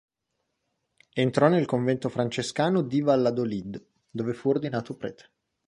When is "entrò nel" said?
1.13-1.67